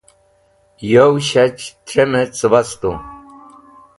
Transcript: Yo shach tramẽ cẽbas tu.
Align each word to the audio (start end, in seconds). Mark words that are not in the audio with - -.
Yo 0.91 1.03
shach 1.27 1.59
tramẽ 1.87 2.27
cẽbas 2.37 2.69
tu. 2.81 2.91